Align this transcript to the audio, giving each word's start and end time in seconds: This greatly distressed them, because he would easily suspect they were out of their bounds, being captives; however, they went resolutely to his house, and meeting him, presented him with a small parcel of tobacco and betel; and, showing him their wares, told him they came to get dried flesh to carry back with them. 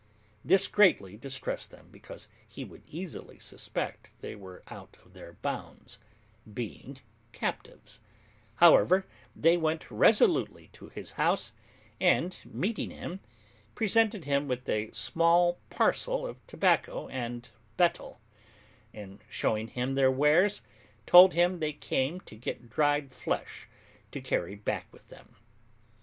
This 0.43 0.65
greatly 0.67 1.15
distressed 1.15 1.69
them, 1.69 1.89
because 1.91 2.27
he 2.47 2.63
would 2.65 2.81
easily 2.87 3.37
suspect 3.37 4.19
they 4.19 4.35
were 4.35 4.63
out 4.69 4.97
of 5.05 5.13
their 5.13 5.33
bounds, 5.43 5.99
being 6.51 6.97
captives; 7.33 7.99
however, 8.55 9.05
they 9.35 9.57
went 9.57 9.91
resolutely 9.91 10.69
to 10.73 10.89
his 10.89 11.11
house, 11.11 11.53
and 11.99 12.35
meeting 12.45 12.89
him, 12.89 13.19
presented 13.75 14.25
him 14.25 14.47
with 14.47 14.67
a 14.67 14.89
small 14.91 15.59
parcel 15.69 16.25
of 16.25 16.37
tobacco 16.47 17.07
and 17.09 17.49
betel; 17.77 18.19
and, 18.95 19.23
showing 19.29 19.67
him 19.67 19.93
their 19.93 20.09
wares, 20.09 20.63
told 21.05 21.35
him 21.35 21.59
they 21.59 21.73
came 21.73 22.19
to 22.21 22.35
get 22.35 22.71
dried 22.71 23.13
flesh 23.13 23.69
to 24.11 24.19
carry 24.19 24.55
back 24.55 24.91
with 24.91 25.09
them. 25.09 25.35